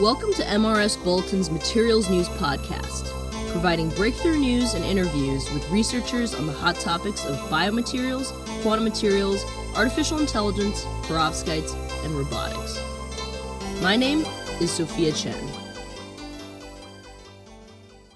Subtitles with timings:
[0.00, 3.06] Welcome to MRS Bulletin's Materials News Podcast,
[3.50, 8.30] providing breakthrough news and interviews with researchers on the hot topics of biomaterials,
[8.60, 9.42] quantum materials,
[9.74, 11.74] artificial intelligence, perovskites,
[12.04, 12.78] and robotics.
[13.80, 14.26] My name
[14.60, 15.48] is Sophia Chen.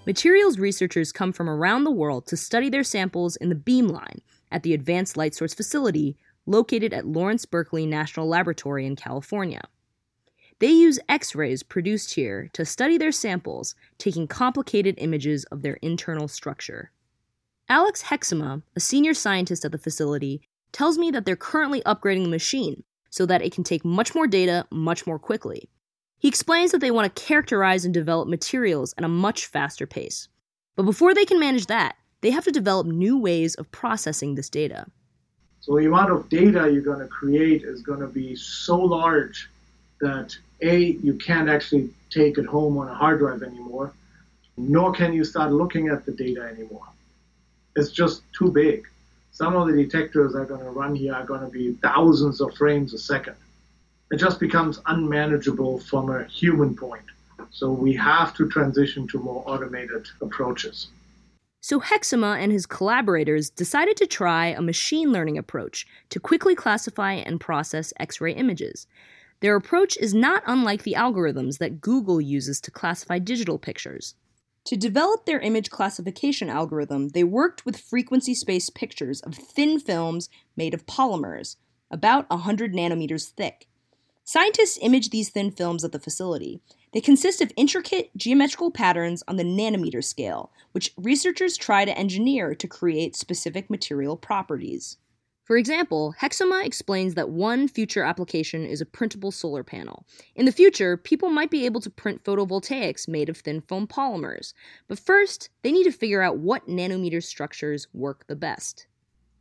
[0.05, 4.19] Materials researchers come from around the world to study their samples in the beamline
[4.53, 9.63] at the Advanced Light Source Facility located at Lawrence Berkeley National Laboratory in California.
[10.61, 15.79] They use X rays produced here to study their samples, taking complicated images of their
[15.81, 16.93] internal structure.
[17.71, 22.29] Alex Hexemer, a senior scientist at the facility, tells me that they're currently upgrading the
[22.29, 25.71] machine so that it can take much more data much more quickly.
[26.19, 30.29] He explains that they want to characterize and develop materials at a much faster pace.
[30.77, 34.51] But before they can manage that, they have to develop new ways of processing this
[34.51, 34.87] data.
[35.61, 39.50] So the amount of data you're going to create is going to be so large
[40.01, 43.93] that a you can't actually take it home on a hard drive anymore,
[44.57, 46.87] nor can you start looking at the data anymore.
[47.77, 48.87] It's just too big.
[49.33, 52.41] Some of the detectors that are going to run here are going to be thousands
[52.41, 53.37] of frames a second.
[54.11, 57.05] It just becomes unmanageable from a human point.
[57.51, 60.89] So we have to transition to more automated approaches.
[61.63, 67.13] So Hexemer and his collaborators decided to try a machine learning approach to quickly classify
[67.13, 68.87] and process X ray images.
[69.41, 74.15] Their approach is not unlike the algorithms that Google uses to classify digital pictures.
[74.65, 80.29] To develop their image classification algorithm, they worked with frequency space pictures of thin films
[80.57, 81.57] made of polymers,
[81.91, 83.67] about 100 nanometers thick.
[84.23, 86.61] Scientists image these thin films at the facility.
[86.93, 92.55] They consist of intricate geometrical patterns on the nanometer scale, which researchers try to engineer
[92.55, 94.99] to create specific material properties.
[95.51, 100.07] For example, Hexemer explains that one future application is a printable solar panel.
[100.37, 104.55] In the future, people might be able to print photovoltaics made of thin film polymers.
[104.87, 108.87] But first, they need to figure out what nanometer structures work the best.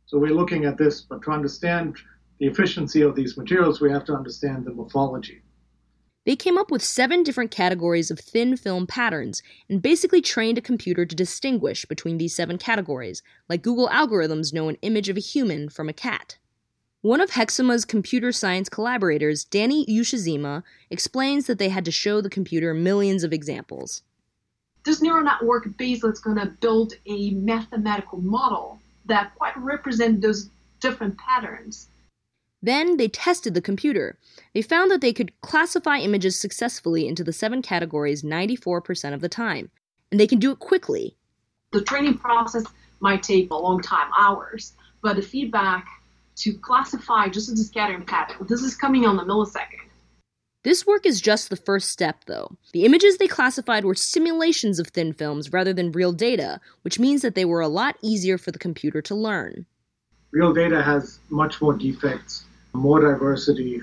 [0.06, 1.96] So we're looking at this, but to understand
[2.40, 5.42] the efficiency of these materials, we have to understand the morphology.
[6.30, 10.60] They came up with seven different categories of thin film patterns and basically trained a
[10.60, 15.20] computer to distinguish between these seven categories, like Google algorithms know an image of a
[15.20, 16.38] human from a cat.
[17.00, 22.30] One of Hexemer's computer science collaborators, Danny Ushizima, explains that they had to show the
[22.30, 24.02] computer millions of examples.
[24.84, 30.48] This neural network base is going to build a mathematical model that quite represent those
[30.78, 31.88] different patterns.
[32.62, 34.18] Then they tested the computer.
[34.52, 39.28] They found that they could classify images successfully into the seven categories 94% of the
[39.28, 39.70] time,
[40.10, 41.16] and they can do it quickly.
[41.72, 42.64] The training process
[43.00, 45.86] might take a long time, hours, but the feedback
[46.36, 49.86] to classify just as a scattering pattern, this is coming on the millisecond.
[50.62, 52.58] This work is just the first step, though.
[52.74, 57.22] The images they classified were simulations of thin films rather than real data, which means
[57.22, 59.64] that they were a lot easier for the computer to learn.
[60.32, 63.80] Real data has much more defects more diversity.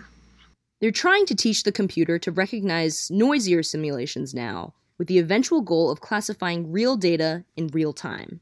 [0.80, 5.90] They're trying to teach the computer to recognize noisier simulations now, with the eventual goal
[5.90, 8.42] of classifying real data in real time.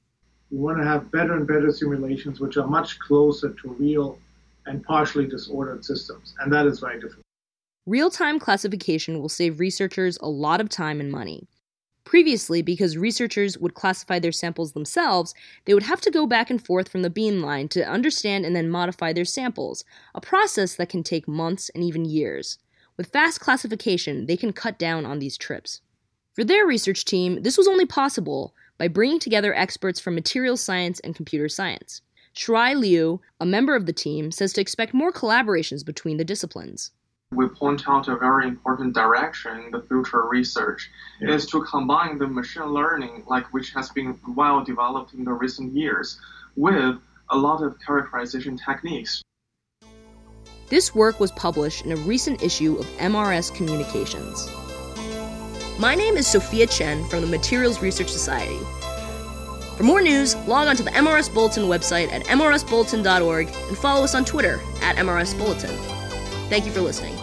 [0.52, 4.20] We want to have better and better simulations which are much closer to real
[4.66, 7.24] and partially disordered systems, and that is very difficult.
[7.86, 11.48] Real time classification will save researchers a lot of time and money.
[12.06, 15.34] Previously, because researchers would classify their samples themselves,
[15.66, 18.70] they would have to go back and forth from the beamline to understand and then
[18.70, 19.84] modify their samples,
[20.14, 22.60] a process that can take months and even years.
[22.96, 25.82] With fast classification, they can cut down on these trips.
[26.34, 31.00] For their research team, this was only possible by bringing together experts from materials science
[31.00, 32.02] and computer science.
[32.36, 36.92] Shuai Liu, a member of the team, says to expect more collaborations between the disciplines
[37.36, 41.34] we point out a very important direction in the future research yeah.
[41.34, 45.74] is to combine the machine learning, like which has been well developed in the recent
[45.74, 46.20] years,
[46.56, 46.96] with
[47.30, 49.22] a lot of characterization techniques.
[50.70, 54.50] This work was published in a recent issue of MRS Communications.
[55.80, 58.58] My name is Sophia Chen from the Materials Research Society.
[59.78, 64.16] For more news, log on to the MRS Bulletin website at mrsbulletin.org and follow us
[64.16, 65.76] on Twitter at MRS Bulletin.
[66.48, 67.16] Thank you for listening.